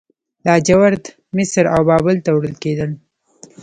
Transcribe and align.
لاجورد 0.45 1.03
مصر 1.37 1.63
او 1.75 1.81
بابل 1.89 2.15
ته 2.25 2.29
وړل 2.33 2.55
کیدل 2.63 2.91